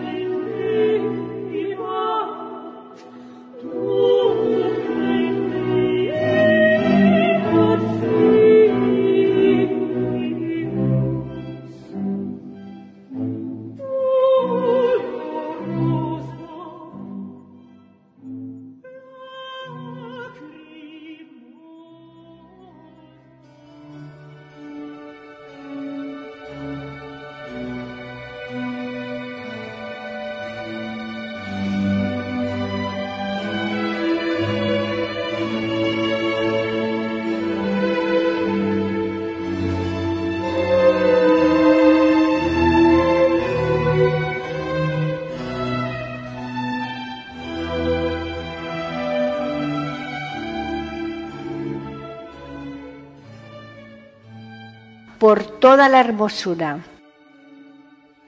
Por 55.26 55.42
toda 55.42 55.88
la 55.88 55.98
hermosura. 55.98 56.78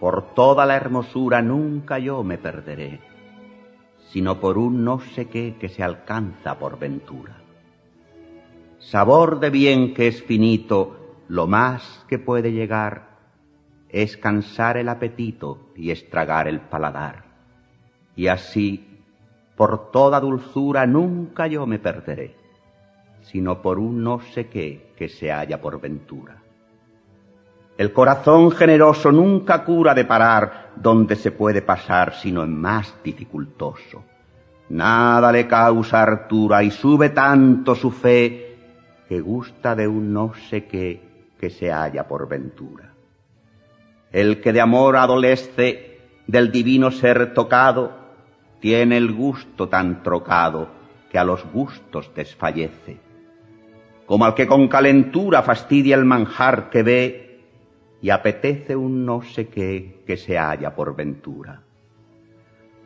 Por 0.00 0.34
toda 0.34 0.66
la 0.66 0.74
hermosura 0.74 1.40
nunca 1.42 2.00
yo 2.00 2.24
me 2.24 2.38
perderé, 2.38 2.98
sino 4.08 4.40
por 4.40 4.58
un 4.58 4.82
no 4.82 4.98
sé 4.98 5.26
qué 5.26 5.54
que 5.60 5.68
se 5.68 5.84
alcanza 5.84 6.58
por 6.58 6.76
ventura. 6.76 7.36
Sabor 8.80 9.38
de 9.38 9.50
bien 9.50 9.94
que 9.94 10.08
es 10.08 10.24
finito, 10.24 11.14
lo 11.28 11.46
más 11.46 12.04
que 12.08 12.18
puede 12.18 12.50
llegar 12.50 13.10
es 13.88 14.16
cansar 14.16 14.76
el 14.76 14.88
apetito 14.88 15.70
y 15.76 15.92
estragar 15.92 16.48
el 16.48 16.62
paladar. 16.62 17.26
Y 18.16 18.26
así, 18.26 19.04
por 19.54 19.92
toda 19.92 20.18
dulzura 20.18 20.84
nunca 20.84 21.46
yo 21.46 21.64
me 21.64 21.78
perderé, 21.78 22.34
sino 23.20 23.62
por 23.62 23.78
un 23.78 24.02
no 24.02 24.18
sé 24.18 24.48
qué 24.48 24.94
que 24.96 25.08
se 25.08 25.30
halla 25.30 25.60
por 25.60 25.80
ventura. 25.80 26.42
El 27.78 27.92
corazón 27.92 28.50
generoso 28.50 29.12
nunca 29.12 29.62
cura 29.62 29.94
de 29.94 30.04
parar 30.04 30.72
donde 30.74 31.14
se 31.14 31.30
puede 31.30 31.62
pasar, 31.62 32.14
sino 32.14 32.42
en 32.42 32.60
más 32.60 32.92
dificultoso. 33.04 34.02
Nada 34.70 35.30
le 35.30 35.46
causa 35.46 36.02
hartura 36.02 36.64
y 36.64 36.72
sube 36.72 37.10
tanto 37.10 37.76
su 37.76 37.92
fe 37.92 38.56
que 39.08 39.20
gusta 39.20 39.76
de 39.76 39.86
un 39.86 40.12
no 40.12 40.32
sé 40.50 40.66
qué 40.66 41.00
que 41.38 41.50
se 41.50 41.70
halla 41.70 42.08
por 42.08 42.28
ventura. 42.28 42.92
El 44.10 44.40
que 44.40 44.52
de 44.52 44.60
amor 44.60 44.96
adolece 44.96 46.00
del 46.26 46.50
divino 46.50 46.90
ser 46.90 47.32
tocado, 47.32 47.92
tiene 48.58 48.96
el 48.96 49.12
gusto 49.12 49.68
tan 49.68 50.02
trocado 50.02 50.68
que 51.12 51.18
a 51.18 51.22
los 51.22 51.44
gustos 51.52 52.10
desfallece. 52.12 52.98
Como 54.04 54.24
al 54.24 54.34
que 54.34 54.48
con 54.48 54.66
calentura 54.66 55.42
fastidia 55.42 55.94
el 55.94 56.04
manjar 56.04 56.70
que 56.70 56.82
ve 56.82 57.27
y 58.00 58.10
apetece 58.10 58.76
un 58.76 59.04
no 59.04 59.22
sé 59.22 59.48
qué 59.48 60.02
que 60.06 60.16
se 60.16 60.38
halla 60.38 60.74
por 60.74 60.94
ventura. 60.94 61.62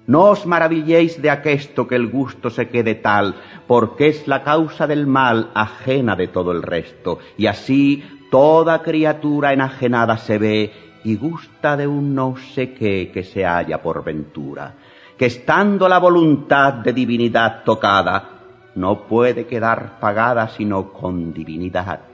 No 0.07 0.31
os 0.31 0.47
maravilléis 0.47 1.23
de 1.23 1.31
aquesto 1.31 1.87
que 1.87 1.95
el 1.95 2.09
gusto 2.09 2.51
se 2.51 2.69
quede 2.69 2.97
tal, 2.97 3.37
porque 3.69 4.09
es 4.09 4.27
la 4.27 4.43
causa 4.43 4.87
del 4.87 5.07
mal 5.07 5.51
ajena 5.55 6.17
de 6.17 6.27
todo 6.27 6.51
el 6.51 6.63
resto, 6.63 7.21
y 7.37 7.47
así 7.47 8.03
toda 8.31 8.83
criatura 8.83 9.53
enajenada 9.53 10.17
se 10.17 10.39
ve 10.39 10.73
y 11.05 11.17
gusta 11.17 11.77
de 11.77 11.87
un 11.87 12.15
no 12.15 12.37
sé 12.37 12.73
qué 12.73 13.11
que 13.13 13.23
se 13.23 13.45
halla 13.45 13.81
por 13.81 14.03
ventura, 14.03 14.75
que 15.17 15.27
estando 15.27 15.89
la 15.89 15.99
voluntad 15.99 16.75
de 16.75 16.93
divinidad 16.93 17.63
tocada, 17.63 18.31
no 18.75 19.07
puede 19.07 19.47
quedar 19.47 20.01
pagada 20.01 20.49
sino 20.49 20.93
con 20.93 21.33
divinidad 21.33 22.12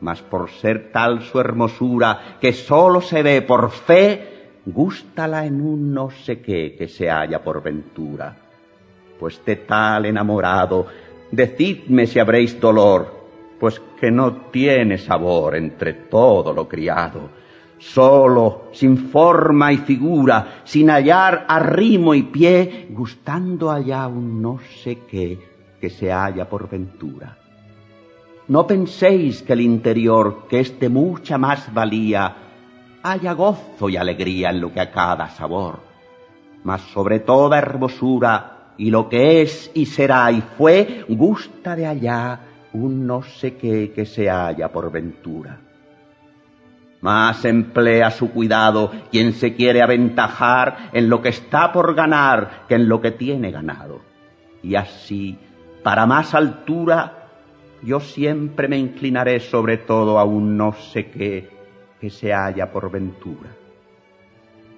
mas 0.00 0.22
por 0.22 0.50
ser 0.50 0.90
tal 0.92 1.22
su 1.22 1.40
hermosura 1.40 2.38
que 2.40 2.52
sólo 2.52 3.00
se 3.00 3.22
ve 3.22 3.42
por 3.42 3.70
fe, 3.70 4.50
gústala 4.66 5.44
en 5.46 5.60
un 5.60 5.92
no 5.92 6.10
sé 6.10 6.40
qué 6.40 6.74
que 6.76 6.88
se 6.88 7.08
halla 7.08 7.42
por 7.42 7.62
ventura. 7.62 8.36
Pues 9.18 9.44
de 9.44 9.56
tal 9.56 10.06
enamorado, 10.06 10.86
decidme 11.30 12.06
si 12.06 12.18
habréis 12.18 12.60
dolor, 12.60 13.18
pues 13.58 13.80
que 14.00 14.10
no 14.10 14.50
tiene 14.52 14.98
sabor 14.98 15.56
entre 15.56 15.94
todo 15.94 16.52
lo 16.52 16.68
criado. 16.68 17.30
Solo, 17.78 18.68
sin 18.72 18.96
forma 18.96 19.72
y 19.72 19.78
figura, 19.78 20.62
sin 20.64 20.90
hallar 20.90 21.46
arrimo 21.48 22.14
y 22.14 22.24
pie, 22.24 22.88
gustando 22.90 23.70
allá 23.70 24.06
un 24.08 24.42
no 24.42 24.58
sé 24.82 25.00
qué 25.08 25.38
que 25.80 25.90
se 25.90 26.10
halla 26.10 26.48
por 26.48 26.68
ventura. 26.68 27.37
No 28.48 28.66
penséis 28.66 29.42
que 29.42 29.52
el 29.52 29.60
interior, 29.60 30.46
que 30.48 30.60
es 30.60 30.80
de 30.80 30.88
mucha 30.88 31.36
más 31.36 31.72
valía, 31.72 32.34
haya 33.02 33.32
gozo 33.32 33.90
y 33.90 33.96
alegría 33.96 34.48
en 34.50 34.60
lo 34.60 34.72
que 34.72 34.80
a 34.80 34.90
cada 34.90 35.28
sabor, 35.28 35.80
mas 36.64 36.80
sobre 36.80 37.20
toda 37.20 37.58
hermosura 37.58 38.72
y 38.78 38.90
lo 38.90 39.08
que 39.08 39.42
es 39.42 39.70
y 39.74 39.84
será 39.84 40.32
y 40.32 40.40
fue, 40.40 41.04
gusta 41.08 41.76
de 41.76 41.86
allá 41.86 42.40
un 42.72 43.06
no 43.06 43.22
sé 43.22 43.56
qué 43.56 43.92
que 43.92 44.06
se 44.06 44.30
halla 44.30 44.72
por 44.72 44.90
ventura. 44.90 45.58
Más 47.00 47.44
emplea 47.44 48.10
su 48.10 48.30
cuidado 48.30 48.90
quien 49.10 49.34
se 49.34 49.54
quiere 49.54 49.82
aventajar 49.82 50.90
en 50.92 51.08
lo 51.08 51.20
que 51.20 51.28
está 51.28 51.70
por 51.70 51.94
ganar 51.94 52.64
que 52.66 52.74
en 52.74 52.88
lo 52.88 53.00
que 53.00 53.12
tiene 53.12 53.50
ganado. 53.50 54.00
Y 54.62 54.74
así, 54.74 55.38
para 55.84 56.06
más 56.06 56.34
altura, 56.34 57.17
yo 57.82 58.00
siempre 58.00 58.68
me 58.68 58.78
inclinaré 58.78 59.40
sobre 59.40 59.78
todo 59.78 60.18
a 60.18 60.24
un 60.24 60.56
no 60.56 60.72
sé 60.72 61.06
qué 61.10 61.48
que 62.00 62.10
se 62.10 62.32
halla 62.32 62.70
por 62.70 62.90
ventura. 62.90 63.50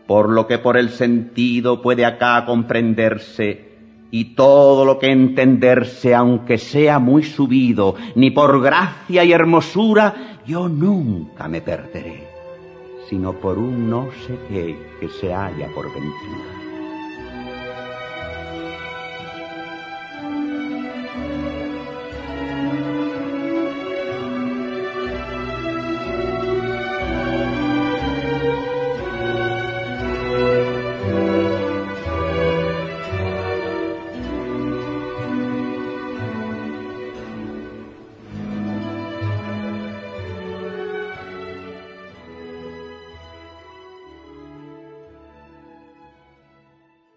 Por 0.06 0.28
lo 0.28 0.46
que 0.46 0.58
por 0.58 0.76
el 0.76 0.90
sentido 0.90 1.80
puede 1.80 2.04
acá 2.04 2.44
comprenderse 2.44 3.68
y 4.10 4.34
todo 4.34 4.84
lo 4.84 4.98
que 4.98 5.10
entenderse, 5.10 6.14
aunque 6.14 6.58
sea 6.58 6.98
muy 6.98 7.22
subido, 7.22 7.94
ni 8.16 8.30
por 8.30 8.60
gracia 8.60 9.22
y 9.24 9.32
hermosura, 9.32 10.40
yo 10.46 10.68
nunca 10.68 11.46
me 11.46 11.60
perderé, 11.60 12.26
sino 13.08 13.34
por 13.34 13.58
un 13.58 13.88
no 13.88 14.08
sé 14.26 14.36
qué 14.48 14.76
que 14.98 15.08
se 15.08 15.32
halla 15.32 15.68
por 15.74 15.84
ventura. 15.84 16.59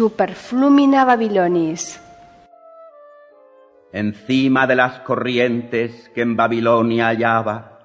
Superflumina 0.00 1.04
Babilonis. 1.04 2.00
Encima 3.92 4.66
de 4.66 4.74
las 4.74 5.00
corrientes 5.00 6.10
que 6.14 6.22
en 6.22 6.36
Babilonia 6.36 7.08
hallaba, 7.08 7.80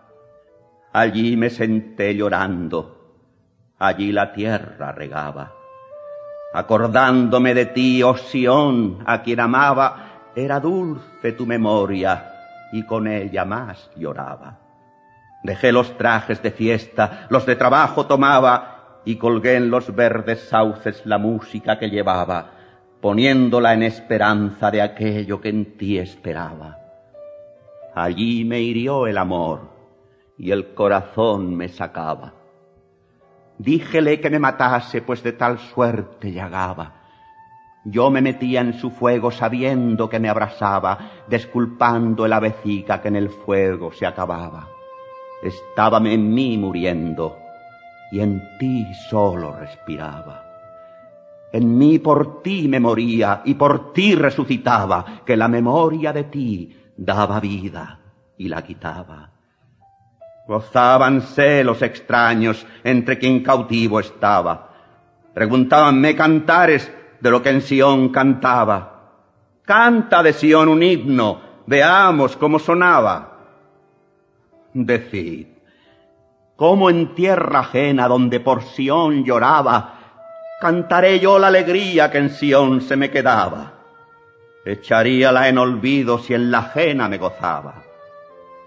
allí 0.94 1.36
me 1.36 1.50
senté 1.50 2.16
llorando, 2.16 3.18
allí 3.80 4.14
la 4.14 4.32
tierra 4.32 4.94
regaba. 4.94 5.52
Acordándome 6.54 7.54
de 7.54 7.66
ti, 7.66 8.02
oh 8.02 8.16
Sión, 8.16 9.04
a 9.06 9.22
quien 9.22 9.42
amaba, 9.42 10.32
era 10.38 10.62
dulce 10.62 11.34
tu 11.34 11.46
memoria 11.46 12.32
y 12.72 12.86
con 12.86 13.10
ella 13.10 13.44
más 13.44 13.92
lloraba. 13.98 14.58
Dejé 15.44 15.74
los 15.74 15.98
trajes 15.98 16.42
de 16.42 16.52
fiesta, 16.52 17.28
los 17.30 17.46
de 17.46 17.58
trabajo 17.58 18.06
tomaba 18.06 18.75
y 19.06 19.18
colgué 19.18 19.56
en 19.56 19.70
los 19.70 19.96
verdes 19.96 20.42
sauces 20.50 21.06
la 21.06 21.18
música 21.18 21.78
que 21.78 21.90
llevaba, 21.90 22.52
poniéndola 23.00 23.74
en 23.74 23.84
esperanza 23.84 24.72
de 24.72 24.82
aquello 24.82 25.40
que 25.40 25.50
en 25.50 25.78
ti 25.78 26.00
esperaba. 26.00 26.80
Allí 27.94 28.44
me 28.44 28.60
hirió 28.60 29.08
el 29.08 29.18
amor 29.18 29.70
y 30.38 30.52
el 30.52 30.74
corazón 30.74 31.56
me 31.56 31.70
sacaba. 31.70 32.34
Díjele 33.58 34.20
que 34.20 34.30
me 34.30 34.40
matase, 34.40 35.02
pues 35.02 35.24
de 35.24 35.32
tal 35.32 35.60
suerte 35.60 36.32
llegaba. 36.32 37.04
Yo 37.86 38.10
me 38.10 38.22
metía 38.22 38.62
en 38.62 38.74
su 38.74 38.90
fuego 38.90 39.30
sabiendo 39.30 40.10
que 40.10 40.20
me 40.20 40.28
abrasaba, 40.28 41.12
desculpando 41.28 42.26
el 42.26 42.34
avecica 42.34 43.02
que 43.02 43.10
en 43.10 43.16
el 43.16 43.30
fuego 43.30 43.94
se 43.94 44.08
acababa. 44.08 44.68
Estábame 45.44 46.16
en 46.16 46.34
mí 46.34 46.58
muriendo, 46.58 47.38
y 48.16 48.22
en 48.22 48.58
ti 48.58 48.88
solo 49.10 49.52
respiraba. 49.60 50.42
En 51.52 51.78
mí 51.78 52.00
por 52.00 52.42
ti 52.42 52.66
me 52.70 52.80
moría 52.80 53.42
y 53.44 53.56
por 53.56 53.92
ti 53.92 54.16
resucitaba, 54.16 55.24
que 55.26 55.36
la 55.36 55.50
memoria 55.50 56.14
de 56.14 56.24
ti 56.24 56.78
daba 56.96 57.42
vida 57.42 58.00
y 58.38 58.48
la 58.48 58.64
quitaba. 58.64 59.32
Gozábanse 60.48 61.62
los 61.66 61.82
extraños 61.82 62.66
entre 62.86 63.20
quien 63.20 63.44
cautivo 63.44 64.00
estaba. 64.00 64.70
Preguntábanme 65.34 66.16
cantares 66.16 66.90
de 67.20 67.30
lo 67.30 67.42
que 67.42 67.50
en 67.50 67.62
Sión 67.62 68.14
cantaba. 68.14 69.60
Canta 69.64 70.24
de 70.24 70.32
Sión 70.32 70.70
un 70.70 70.82
himno, 70.82 71.42
veamos 71.66 72.38
cómo 72.38 72.60
sonaba. 72.60 73.40
Decid, 74.74 75.55
¿cómo 76.56 76.90
en 76.90 77.14
tierra 77.16 77.60
ajena 77.60 78.08
donde 78.08 78.40
por 78.40 78.64
Sión 78.64 79.24
lloraba, 79.24 80.00
cantaré 80.62 81.20
yo 81.20 81.38
la 81.40 81.48
alegría 81.48 82.10
que 82.10 82.18
en 82.18 82.30
Sión 82.30 82.82
se 82.82 82.96
me 82.96 83.10
quedaba? 83.12 83.74
Echaríala 84.66 85.48
en 85.48 85.58
olvido 85.58 86.18
si 86.18 86.34
en 86.34 86.50
la 86.50 86.60
ajena 86.60 87.08
me 87.08 87.18
gozaba. 87.18 87.84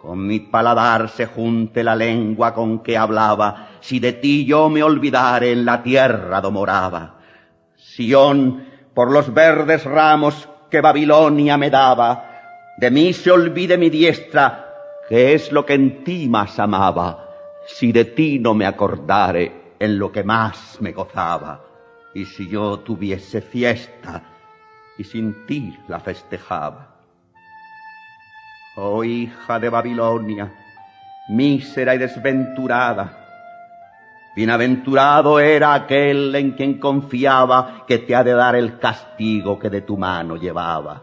Con 0.00 0.26
mi 0.26 0.38
paladar 0.38 1.08
se 1.08 1.26
junte 1.26 1.82
la 1.82 1.96
lengua 1.96 2.54
con 2.54 2.80
que 2.84 2.96
hablaba, 2.96 3.70
si 3.80 3.98
de 3.98 4.12
ti 4.12 4.44
yo 4.44 4.68
me 4.68 4.82
olvidare 4.82 5.50
en 5.50 5.64
la 5.64 5.82
tierra 5.82 6.40
do 6.40 6.52
moraba. 6.52 7.16
Sión, 7.74 8.64
por 8.94 9.10
los 9.10 9.34
verdes 9.34 9.84
ramos 9.84 10.48
que 10.70 10.80
Babilonia 10.80 11.56
me 11.56 11.70
daba, 11.70 12.24
de 12.76 12.92
mí 12.92 13.12
se 13.12 13.32
olvide 13.32 13.76
mi 13.76 13.90
diestra, 13.90 14.66
que 15.08 15.34
es 15.34 15.50
lo 15.50 15.66
que 15.66 15.74
en 15.74 16.04
ti 16.04 16.28
más 16.28 16.60
amaba, 16.60 17.27
si 17.68 17.92
de 17.92 18.06
ti 18.06 18.38
no 18.38 18.54
me 18.54 18.66
acordare 18.66 19.74
en 19.78 19.98
lo 19.98 20.10
que 20.10 20.24
más 20.24 20.78
me 20.80 20.92
gozaba, 20.92 21.60
y 22.14 22.24
si 22.24 22.48
yo 22.48 22.80
tuviese 22.80 23.42
fiesta 23.42 24.22
y 24.96 25.04
sin 25.04 25.46
ti 25.46 25.76
la 25.86 26.00
festejaba. 26.00 26.96
Oh 28.76 29.04
hija 29.04 29.58
de 29.58 29.68
Babilonia, 29.68 30.52
mísera 31.28 31.94
y 31.94 31.98
desventurada, 31.98 33.26
bienaventurado 34.34 35.38
era 35.38 35.74
aquel 35.74 36.34
en 36.34 36.52
quien 36.52 36.78
confiaba 36.78 37.84
que 37.86 37.98
te 37.98 38.16
ha 38.16 38.24
de 38.24 38.32
dar 38.32 38.56
el 38.56 38.78
castigo 38.78 39.58
que 39.58 39.68
de 39.68 39.82
tu 39.82 39.98
mano 39.98 40.36
llevaba, 40.36 41.02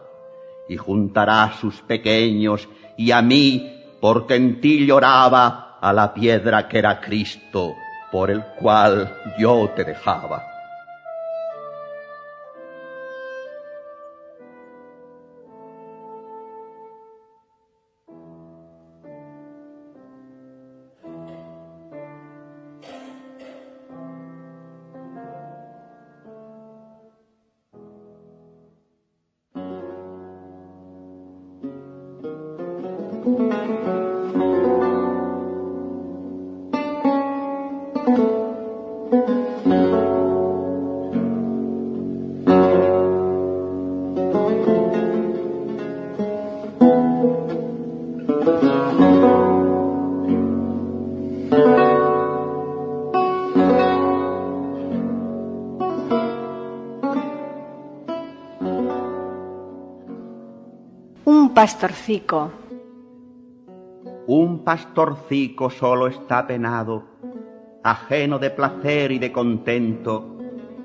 y 0.67 0.77
juntará 0.77 1.53
sus 1.59 1.81
pequeños 1.83 2.67
y 2.97 3.11
a 3.11 3.21
mí, 3.21 3.71
porque 4.01 4.35
en 4.35 4.59
ti 4.59 4.85
lloraba, 4.85 5.64
a 5.85 5.93
la 5.93 6.15
piedra 6.15 6.67
que 6.67 6.79
era 6.79 6.99
Cristo, 6.99 7.75
por 8.11 8.31
el 8.31 8.41
cual 8.59 9.07
yo 9.37 9.69
te 9.75 9.83
dejaba. 9.83 10.54
Pastorcico. 61.65 62.51
Un 64.27 64.63
pastorcico 64.63 65.71
solo 65.71 66.05
está 66.05 66.45
penado, 66.45 67.05
ajeno 67.83 68.37
de 68.37 68.51
placer 68.51 69.11
y 69.11 69.17
de 69.17 69.31
contento, 69.31 70.37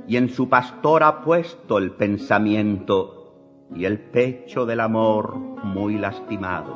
y 0.09 0.17
en 0.17 0.31
su 0.31 0.49
pastor 0.49 1.03
ha 1.03 1.21
puesto 1.21 1.77
el 1.77 1.91
pensamiento 1.91 3.67
y 3.75 3.85
el 3.85 3.99
pecho 3.99 4.65
del 4.65 4.81
amor 4.81 5.37
muy 5.37 5.99
lastimado. 5.99 6.75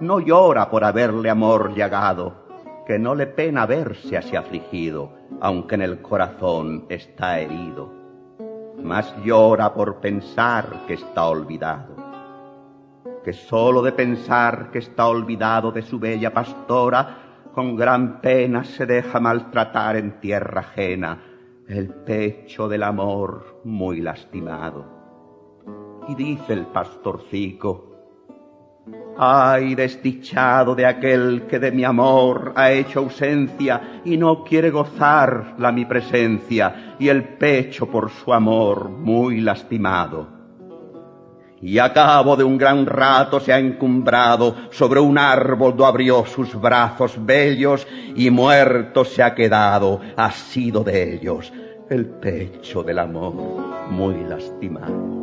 No 0.00 0.20
llora 0.20 0.68
por 0.68 0.84
haberle 0.84 1.30
amor 1.30 1.74
llagado, 1.74 2.44
que 2.86 2.98
no 2.98 3.14
le 3.14 3.26
pena 3.26 3.64
verse 3.64 4.18
así 4.18 4.36
afligido, 4.36 5.14
aunque 5.40 5.76
en 5.76 5.82
el 5.82 6.02
corazón 6.02 6.84
está 6.90 7.40
herido. 7.40 7.90
Mas 8.82 9.14
llora 9.24 9.72
por 9.72 9.96
pensar 10.00 10.84
que 10.86 10.92
está 10.92 11.24
olvidado 11.24 12.01
que 13.22 13.32
sólo 13.32 13.82
de 13.82 13.92
pensar 13.92 14.70
que 14.70 14.78
está 14.78 15.06
olvidado 15.06 15.70
de 15.72 15.82
su 15.82 15.98
bella 15.98 16.32
pastora, 16.32 17.50
con 17.54 17.76
gran 17.76 18.20
pena 18.20 18.64
se 18.64 18.86
deja 18.86 19.20
maltratar 19.20 19.96
en 19.96 20.20
tierra 20.20 20.60
ajena 20.60 21.22
el 21.68 21.88
pecho 21.88 22.68
del 22.68 22.82
amor 22.82 23.60
muy 23.64 24.00
lastimado. 24.00 24.84
Y 26.08 26.14
dice 26.14 26.52
el 26.52 26.66
pastorcico, 26.66 27.88
Ay, 29.16 29.74
desdichado 29.74 30.74
de 30.74 30.86
aquel 30.86 31.46
que 31.46 31.58
de 31.58 31.70
mi 31.70 31.84
amor 31.84 32.54
ha 32.56 32.72
hecho 32.72 33.00
ausencia 33.00 34.00
y 34.04 34.16
no 34.16 34.42
quiere 34.42 34.70
gozar 34.70 35.54
la 35.58 35.70
mi 35.70 35.84
presencia 35.84 36.96
y 36.98 37.08
el 37.08 37.36
pecho 37.36 37.86
por 37.86 38.10
su 38.10 38.32
amor 38.32 38.88
muy 38.88 39.40
lastimado 39.40 40.41
y 41.62 41.78
a 41.78 41.92
cabo 41.92 42.36
de 42.36 42.42
un 42.42 42.58
gran 42.58 42.84
rato 42.84 43.38
se 43.38 43.52
ha 43.52 43.58
encumbrado 43.58 44.56
sobre 44.72 45.00
un 45.00 45.16
árbol 45.16 45.76
do 45.76 45.86
abrió 45.86 46.26
sus 46.26 46.60
brazos 46.60 47.14
bellos 47.24 47.86
y 48.16 48.30
muerto 48.30 49.04
se 49.04 49.22
ha 49.22 49.32
quedado, 49.34 50.00
ha 50.16 50.32
sido 50.32 50.82
de 50.82 51.14
ellos 51.14 51.52
el 51.88 52.06
pecho 52.06 52.82
del 52.82 52.98
amor 52.98 53.34
muy 53.90 54.24
lastimado. 54.24 55.22